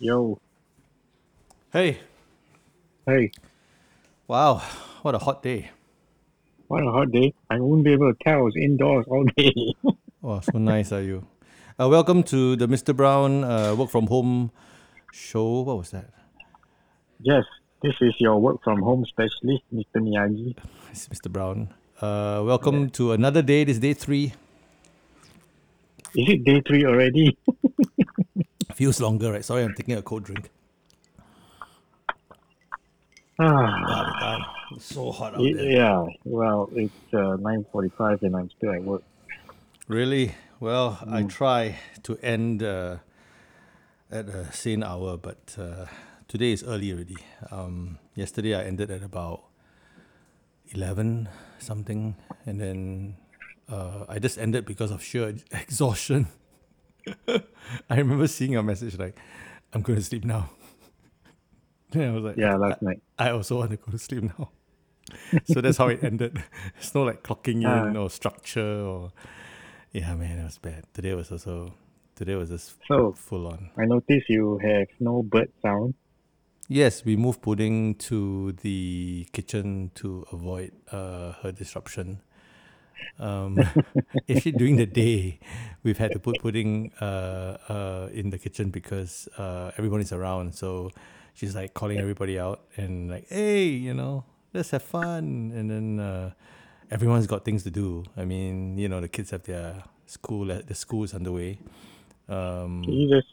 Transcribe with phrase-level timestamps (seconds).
[0.00, 0.36] Yo,
[1.72, 1.98] Hey,
[3.06, 3.30] hey,
[4.26, 4.58] wow,
[5.02, 5.70] what a hot day.
[6.66, 7.32] what a hot day.
[7.48, 8.38] I won't be able to tell.
[8.38, 9.52] I was indoors all day.
[10.24, 11.24] Oh, so nice are you.
[11.78, 12.96] Uh, welcome to the Mr.
[12.96, 14.50] Brown uh, work from home
[15.12, 15.60] show.
[15.60, 16.10] What was that?
[17.20, 17.44] yes,
[17.80, 20.02] this is your work from home specialist, Mr.
[20.02, 20.56] Miyagi.
[20.90, 21.30] It's Mr.
[21.30, 21.68] Brown.
[22.00, 23.62] Uh, welcome to another day.
[23.62, 24.32] This is day three.
[26.16, 27.36] Is it day three already?
[28.74, 29.44] Feels longer, right?
[29.44, 30.50] Sorry, I'm taking a cold drink.
[33.38, 34.38] ah,
[34.72, 35.70] It's so hot out y- there.
[35.70, 39.02] yeah, well, it's uh, 9.45 and I'm still at work.
[39.88, 40.34] Really?
[40.60, 42.96] Well, I try to end uh,
[44.10, 45.86] at a sane hour, but uh,
[46.26, 47.16] today is early already.
[47.50, 49.42] Um, yesterday I ended at about
[50.72, 53.16] 11 something, and then
[53.68, 56.28] uh, I just ended because of sheer exhaustion.
[57.90, 59.16] I remember seeing your message like,
[59.72, 60.50] I'm going to sleep now.
[61.90, 63.02] Then I was like, Yeah, last night.
[63.18, 64.50] I also want to go to sleep now.
[65.44, 66.42] so that's how it ended.
[66.78, 68.00] It's no like clocking in Ah.
[68.02, 69.12] or structure or
[69.92, 70.84] yeah, man, it was bad.
[70.92, 71.74] Today was also
[72.16, 73.70] today was just So, full on.
[73.78, 75.94] I noticed you have no bird sound.
[76.68, 82.22] Yes, we moved pudding to the kitchen to avoid uh, her disruption.
[83.18, 83.58] Um,
[84.28, 85.38] actually, during the day,
[85.82, 90.54] we've had to put pudding uh, uh, in the kitchen because uh, everyone is around.
[90.54, 90.90] So
[91.34, 96.00] she's like calling everybody out and like, "Hey, you know, let's have fun." And then
[96.00, 96.30] uh,
[96.90, 98.04] everyone's got things to do.
[98.16, 100.46] I mean, you know, the kids have their school.
[100.46, 101.58] The school is underway.
[102.28, 103.28] Um, Can you just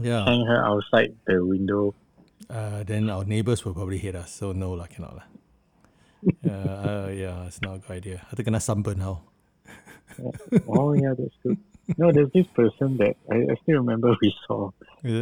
[0.00, 0.24] yeah.
[0.24, 1.94] hang her outside the window?
[2.48, 4.32] Uh, then our neighbors will probably hate us.
[4.32, 5.26] So no lah, cannot lah.
[6.46, 8.26] Uh, uh, yeah, it's not a good idea.
[8.26, 9.22] I think I'm gonna sunburn now.
[10.68, 11.58] oh, yeah, that's good.
[11.96, 14.70] No, there's this person that I, I still remember we saw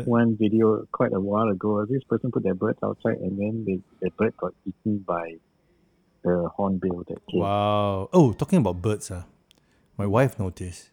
[0.04, 1.84] one video quite a while ago.
[1.86, 5.36] This person put their birds outside and then the, the bird got eaten by
[6.22, 7.40] the hornbill that came.
[7.40, 8.10] Wow.
[8.12, 9.22] Oh, talking about birds, uh,
[9.96, 10.90] my wife noticed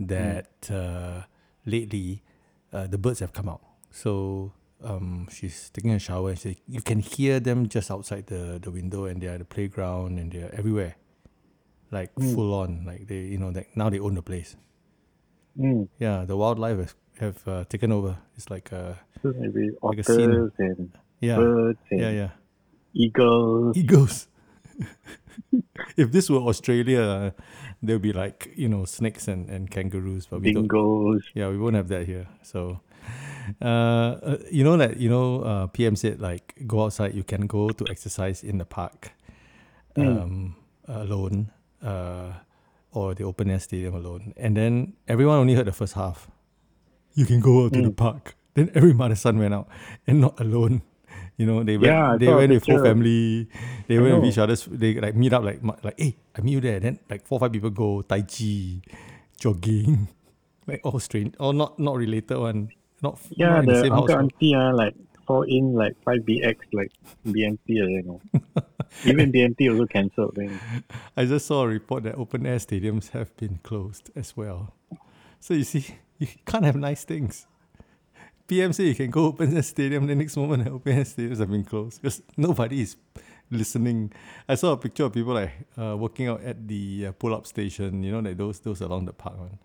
[0.00, 1.22] that uh,
[1.66, 2.22] lately
[2.72, 3.60] uh, the birds have come out.
[3.90, 4.52] So
[4.84, 8.70] um, she's taking a shower and she, you can hear them just outside the, the
[8.70, 10.96] window and they're at the playground and they're everywhere.
[11.90, 12.84] Like full on.
[12.86, 14.56] Like they, you know, like now they own the place.
[15.58, 15.88] Mm.
[15.98, 18.16] Yeah, the wildlife have, have uh, taken over.
[18.36, 20.50] It's like uh, So maybe Like a scene.
[20.58, 22.30] and yeah, birds and yeah, yeah.
[22.94, 23.76] eagles.
[23.76, 24.28] Eagles.
[25.96, 27.30] if this were Australia, uh,
[27.82, 31.22] there'll be like you know snakes and, and kangaroos, but we don't.
[31.34, 32.26] Yeah, we won't have that here.
[32.42, 32.80] So,
[33.60, 37.14] uh, uh, you know that you know uh, PM said like go outside.
[37.14, 39.12] You can go to exercise in the park,
[39.96, 41.50] um, alone,
[41.82, 42.32] uh,
[42.92, 44.34] or the open air stadium alone.
[44.36, 46.28] And then everyone only heard the first half.
[47.14, 48.34] You can go out to the park.
[48.54, 49.68] Then every mother son went out
[50.06, 50.82] and not alone.
[51.36, 51.88] You know they went.
[51.88, 53.48] Yeah, they went with whole family.
[53.88, 54.68] They I went with each other's.
[54.68, 56.80] They like meet up like like hey I meet you there.
[56.80, 58.84] Then like four five people go tai chi,
[59.40, 60.08] jogging,
[60.66, 62.68] like all strange, all not not related one.
[63.02, 64.32] Not Yeah, not the, the uncle household.
[64.32, 64.94] auntie uh, like
[65.26, 66.92] fall in like 5BX like
[67.26, 68.20] BMT, uh, you know.
[69.04, 70.34] Even BMT also cancelled.
[70.36, 70.60] Then.
[71.16, 74.74] I just saw a report that open air stadiums have been closed as well.
[75.40, 75.86] So you see,
[76.18, 77.46] you can't have nice things.
[78.46, 81.38] PM say you can go open air stadium, the next moment the open air stadiums
[81.38, 82.96] have been closed because nobody is
[83.50, 84.12] listening.
[84.48, 88.02] I saw a picture of people like uh, working out at the uh, pull-up station.
[88.02, 89.58] You know, like those those along the park one.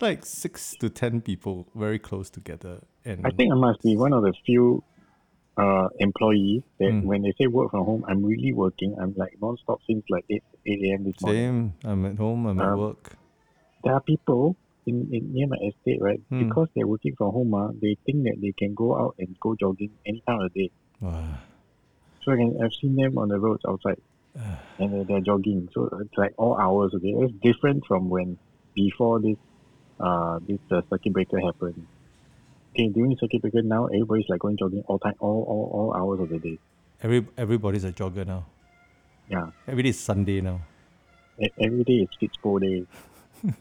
[0.00, 4.12] Like six to ten people very close together, and I think I must be one
[4.12, 4.82] of the few
[5.58, 7.04] uh, employees that Mm.
[7.04, 8.96] when they say work from home, I'm really working.
[8.98, 11.04] I'm like non-stop since like 8, 8 a.m.
[11.04, 11.40] this morning.
[11.82, 11.90] same.
[11.90, 12.46] I'm at home.
[12.46, 13.16] I'm at Um, work.
[13.84, 14.56] There are people
[14.86, 16.20] in, in near my estate, right?
[16.30, 16.48] Hmm.
[16.48, 19.54] Because they're working from home, uh, they think that they can go out and go
[19.54, 20.70] jogging any time of the day.
[21.02, 21.24] Wow.
[22.24, 24.00] So I can, I've seen them on the roads outside,
[24.78, 25.68] and they're, they're jogging.
[25.74, 26.94] So it's like all hours.
[26.94, 28.38] Okay, it's different from when
[28.74, 29.36] before this
[30.00, 31.86] uh this uh, circuit breaker happened.
[32.72, 36.20] Okay, during circuit breaker now, everybody's like going jogging all time, all all, all hours
[36.20, 36.58] of the day.
[37.02, 38.46] Every everybody's a jogger now.
[39.28, 40.60] Yeah, Every day is Sunday now.
[41.40, 42.86] E- every day is Fitspo day.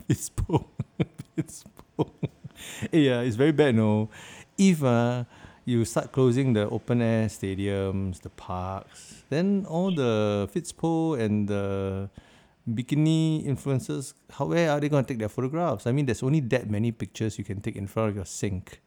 [0.09, 0.65] It's poor.
[1.37, 1.63] it's
[1.95, 2.11] poor.
[2.91, 4.09] yeah, it's very bad, no.
[4.57, 5.23] If uh,
[5.65, 12.09] you start closing the open air stadiums, the parks, then all the Fitspo and the
[12.75, 15.87] bikini influencers, how where are they going to take their photographs?
[15.87, 18.81] I mean, there's only that many pictures you can take in front of your sink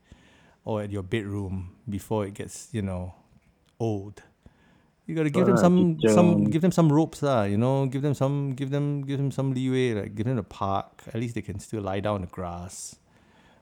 [0.64, 3.14] or at your bedroom before it gets, you know,
[3.80, 4.22] old.
[5.06, 8.14] You gotta give them some some give them some ropes, lah, you know, give them
[8.14, 11.02] some give them give them some leeway, like give them a park.
[11.08, 12.96] At least they can still lie down in the grass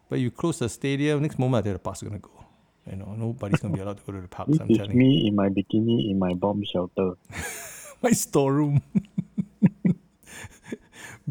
[0.08, 2.30] But you close the stadium, next moment I think the park's gonna go.
[2.90, 4.28] You know, nobody's gonna be allowed to go to the.
[4.46, 4.98] This I'm is telling you.
[4.98, 7.14] me in my bikini in my bomb shelter.
[8.02, 8.82] My storeroom.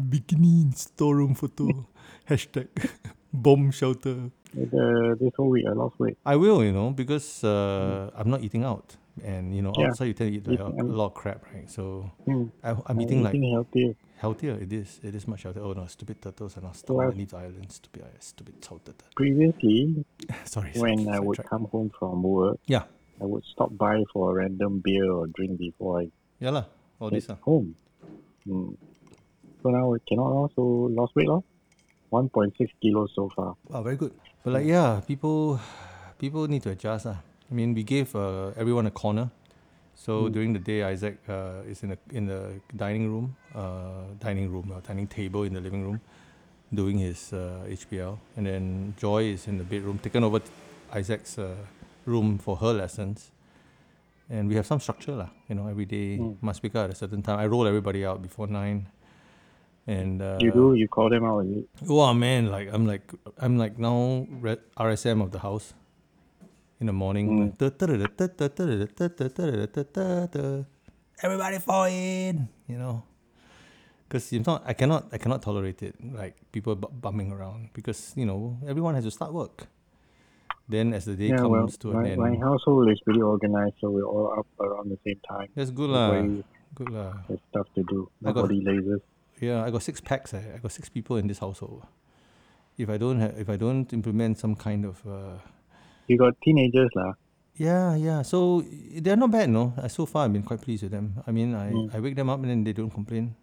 [0.00, 1.86] Bikini in storeroom photo.
[2.30, 2.68] Hashtag
[3.32, 4.30] bomb shelter.
[4.56, 6.16] Uh, this whole week I lost weight.
[6.26, 8.96] I will, you know, because uh, I'm not eating out.
[9.22, 9.88] And, you know, Yeah.
[9.88, 11.68] outside you tend to eat like, a, a lot of crap, right?
[11.70, 12.44] So Hmm.
[12.64, 13.94] I, I'm I'm eating like healthier.
[14.18, 14.56] healthier.
[14.58, 14.98] It is.
[15.02, 15.62] It is much healthier.
[15.62, 16.96] Oh no, stupid turtles are not So stop.
[17.00, 17.68] I I've- leave the island.
[17.70, 18.94] Stupid, stupid turtle.
[19.14, 20.04] Previously,
[20.44, 20.72] sorry.
[20.76, 21.50] when sorry, I would sidetrack.
[21.50, 22.84] come home from work, Yeah.
[23.20, 26.10] I would stop by for a random beer or drink before I
[26.40, 26.64] Yeah lah.
[26.98, 27.28] All this.
[27.28, 27.36] ah.
[27.44, 27.76] home.
[28.48, 28.72] Hmm.
[29.62, 31.42] So now I cannot also lost weight lor.
[32.12, 33.54] 1.6 kilos so far.
[33.68, 34.12] Wow, very good.
[34.42, 35.60] But like, yeah, people,
[36.18, 37.06] people need to adjust.
[37.06, 37.20] Ah.
[37.50, 39.30] I mean, we gave uh, everyone a corner.
[39.94, 44.50] So during the day, Isaac uh, is in the in the dining room, uh, dining
[44.50, 46.00] room, or dining table in the living room,
[46.72, 50.40] doing his uh, HBL, and then Joy is in the bedroom, taken over
[50.90, 51.54] Isaac's uh,
[52.06, 53.30] room for her lessons.
[54.30, 55.28] And we have some structure, lah.
[55.48, 56.36] You know, every day Mm.
[56.40, 57.38] must wake up at a certain time.
[57.38, 58.86] I roll everybody out before nine.
[59.86, 61.44] And uh, you do, you call them out.
[61.46, 61.68] is it?
[61.88, 64.26] Oh man, like I'm like I'm like now
[64.76, 65.74] RSM of the house
[66.80, 67.52] in the morning.
[71.22, 73.02] Everybody fall in, you know.
[74.08, 74.32] Because
[74.66, 78.94] I cannot I cannot tolerate it like people bu- bumming around because you know everyone
[78.94, 79.68] has to start work.
[80.68, 83.22] Then as the day Yeah, well, comes to an my, end, my household is pretty
[83.22, 85.48] organized, so we're all up around the same time.
[85.54, 86.10] that's good lah.
[86.74, 87.12] Good lah.
[87.28, 88.08] has stuff to do.
[88.24, 89.02] I got- Nobody lazy.
[89.40, 90.34] Yeah, I got six packs.
[90.34, 90.42] Eh.
[90.54, 91.82] I got six people in this household.
[92.78, 95.38] If I don't have, if I don't implement some kind of uh,
[96.08, 97.14] You got teenagers lah.
[97.56, 98.22] Yeah, yeah.
[98.22, 98.64] So
[99.00, 99.72] they're not bad, no.
[99.88, 101.14] So far, I've been quite pleased with them.
[101.26, 101.94] I mean, I, Mm.
[101.94, 103.34] I wake them up and then they don't complain,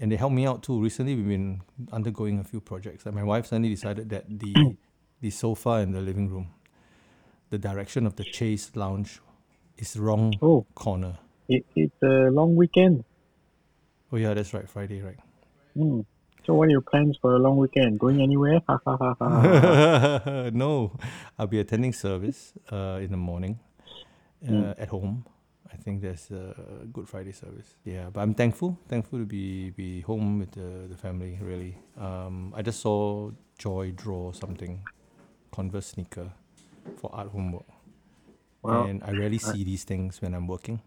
[0.00, 0.80] and they help me out too.
[0.80, 1.60] Recently, we've been
[1.92, 3.04] undergoing a few projects.
[3.06, 4.54] Like my wife suddenly decided that the
[5.20, 6.48] the sofa in the living room,
[7.50, 9.20] the direction of the chaise lounge,
[9.78, 11.18] is wrong Oh, corner.
[11.48, 13.04] it, it's a long weekend.
[14.12, 14.68] Oh yeah, that's right.
[14.68, 15.18] Friday, right?
[15.76, 16.00] Hmm.
[16.44, 17.98] So what are your plans for a long weekend?
[18.00, 18.60] Going anywhere?
[18.68, 20.50] Ha ha ha ha.
[20.52, 20.96] no,
[21.38, 23.58] I'll be attending service uh, in the morning
[24.48, 24.74] uh, Mm.
[24.78, 25.24] at home.
[25.72, 27.76] I think there's a Good Friday service.
[27.84, 31.38] Yeah, but I'm thankful, thankful to be be home with the, the family.
[31.40, 34.80] Really, um, I just saw Joy draw something,
[35.52, 36.30] Converse sneaker,
[37.00, 37.66] for art homework,
[38.62, 40.80] Well, and I rarely see these things when I'm working.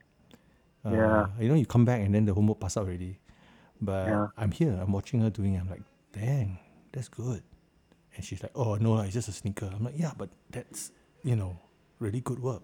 [0.86, 1.28] Uh, Yeah.
[1.40, 3.20] you know, you come back and then the homework pass out already,
[3.82, 4.28] but Yeah.
[4.38, 4.78] I'm here.
[4.80, 5.56] I'm watching her doing.
[5.56, 5.60] it.
[5.62, 5.84] I'm like,
[6.14, 6.60] dang,
[6.92, 7.42] that's good.
[8.16, 9.70] And she's like, oh, no, it's just a sneaker.
[9.74, 10.92] I'm like, yeah, but that's,
[11.24, 11.58] you know,
[12.00, 12.62] really good work.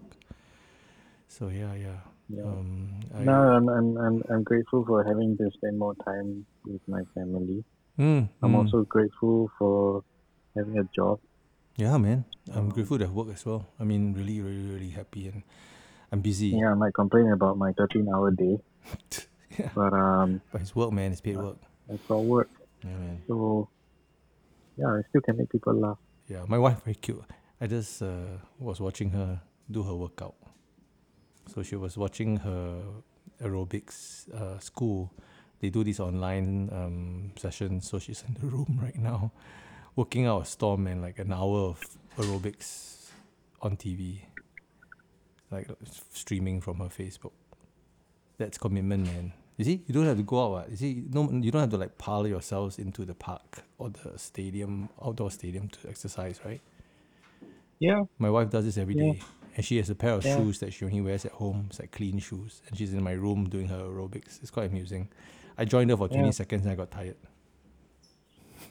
[1.28, 1.98] So, yeah, yeah.
[2.28, 2.44] Yeah.
[2.44, 6.80] Um, I, no, I'm, I'm, I'm, I'm grateful for having to spend more time with
[6.88, 7.64] my family.
[7.98, 8.56] Mm, I'm mm.
[8.56, 10.02] also grateful for
[10.56, 11.20] having a job.
[11.76, 12.24] yeah, man.
[12.54, 13.66] I'm grateful to have work as well.
[13.78, 15.28] I mean, really, really, really happy.
[15.28, 15.42] And
[16.12, 16.48] I'm busy.
[16.48, 18.58] Yeah, I might complain about my 13 hour day,
[19.58, 19.70] Yeah.
[19.74, 21.12] but um, But it's work, man.
[21.12, 21.56] It's paid work.
[21.88, 22.50] It's all work.
[22.84, 23.22] Yeah, man.
[23.26, 23.68] So,
[24.76, 25.98] yeah, I still can make people laugh.
[26.28, 27.22] Yeah, my wife very cute.
[27.60, 30.34] I just uh, was watching her do her workout.
[31.48, 32.82] So she was watching her
[33.42, 35.10] aerobics uh, school.
[35.60, 37.88] They do these online um, sessions.
[37.88, 39.32] So she's in the room right now,
[39.96, 41.80] working out a storm and like an hour of
[42.18, 43.08] aerobics
[43.60, 44.22] on TV,
[45.52, 45.68] like
[46.12, 47.32] streaming from her Facebook.
[48.38, 49.32] That's commitment, man.
[49.58, 50.50] You see, you don't have to go out.
[50.50, 50.70] What?
[50.70, 54.18] You see, no, you don't have to like pile yourselves into the park or the
[54.18, 56.60] stadium, outdoor stadium to exercise, right?
[57.78, 59.24] Yeah, My wife does this every day, Yeah.
[59.56, 60.36] and she has a pair of Yeah.
[60.36, 61.66] shoes that she only wears at home.
[61.68, 64.40] It's like clean shoes, and she's in my room doing her aerobics.
[64.40, 65.08] It's quite amusing.
[65.58, 66.30] I joined her for 20 Yeah.
[66.30, 67.16] seconds and I got tired.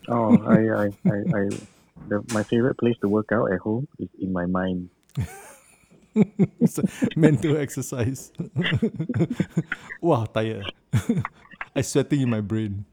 [0.07, 1.49] Oh, I, I, I, I
[2.07, 4.89] the, my favorite place to work out at home is in my mind.
[7.15, 8.31] mental exercise.
[10.01, 10.71] wow, tired.
[11.75, 12.85] I sweating in my brain.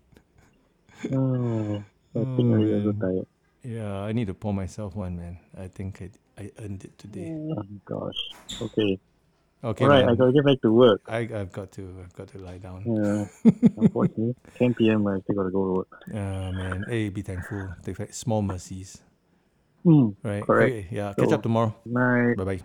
[1.12, 1.82] Oh,
[2.14, 3.26] I Oh, I'm also tired.
[3.62, 5.38] Yeah, I need to pour myself one, man.
[5.58, 6.10] I think I,
[6.40, 7.34] I earned it today.
[7.34, 8.20] Oh gosh.
[8.62, 8.98] Okay.
[9.64, 10.14] Okay, All right, man.
[10.14, 11.02] I gotta get back to work.
[11.08, 12.86] I, I've got to I've got to lie down.
[12.86, 13.50] Yeah.
[13.76, 15.06] Unfortunately, 10 p.m.
[15.08, 15.88] I still gotta go to work.
[16.14, 17.74] Uh, man, hey, be thankful.
[17.82, 19.02] Take small mercies,
[19.82, 20.10] Hmm.
[20.22, 20.46] right?
[20.46, 20.70] Correct.
[20.70, 21.74] Okay, yeah, catch up tomorrow.
[21.84, 22.36] Night.
[22.36, 22.60] Bye bye.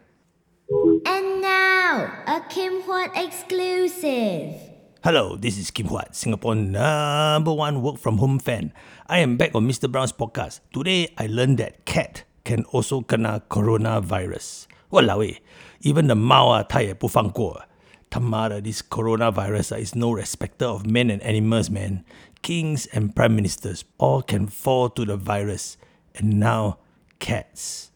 [1.92, 4.57] And now, a Kim Huat exclusive.
[5.04, 8.73] Hello, this is Kim Huat, Singapore number one work from home fan.
[9.07, 9.90] I am back on Mr.
[9.90, 10.61] Brown's podcast.
[10.73, 14.66] Today, I learned that cat can also kena coronavirus.
[14.90, 15.40] Walao eh,
[15.83, 17.64] even the 猫啊，它也不放过。
[18.09, 22.02] 他妈的, this coronavirus ah, is no respecter of men and animals, man.
[22.40, 25.76] Kings and prime ministers all can fall to the virus.
[26.14, 26.78] And now,
[27.18, 27.90] cats.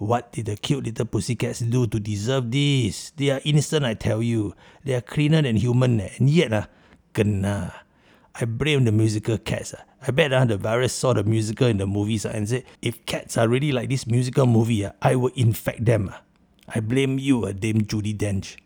[0.00, 3.12] What did the cute little pussycats do to deserve this?
[3.20, 4.56] They are innocent, I tell you.
[4.82, 6.16] They are cleaner than human, eh?
[6.16, 6.72] and yet, ah,
[7.12, 7.84] kena.
[8.32, 9.76] I blame the musical cats.
[9.76, 9.84] Ah.
[10.00, 13.04] I bet ah, the virus saw the musical in the movies ah, and said, if
[13.04, 16.08] cats are really like this musical movie, ah, I will infect them.
[16.08, 16.24] Ah.
[16.72, 18.56] I blame you, ah, Dame Judi Dench.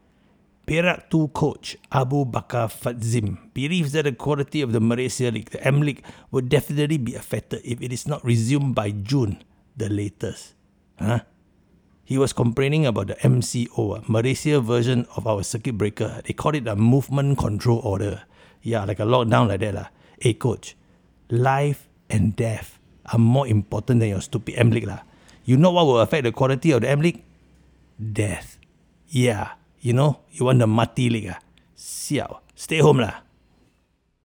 [0.71, 5.59] Perak 2 coach Abu Bakar Fadzim believes that the quality of the Malaysia League, the
[5.67, 9.43] M League, will definitely be affected if it is not resumed by June,
[9.77, 10.54] the latest.
[10.99, 11.21] Huh?
[12.05, 16.21] He was complaining about the MCO, a Malaysia version of our circuit breaker.
[16.25, 18.25] They call it a movement control order.
[18.61, 19.75] Yeah, like a lockdown like that.
[19.75, 19.89] Lah.
[20.21, 20.77] Hey coach,
[21.33, 22.79] life and death
[23.13, 24.89] are more important than your stupid M League.
[25.45, 27.25] You know what will affect the quality of the M League?
[27.97, 28.59] Death.
[29.09, 31.33] Yeah, you know, you want the Mati League.
[31.33, 31.41] Ah.
[31.77, 32.41] Siao.
[32.55, 33.24] Stay home lah.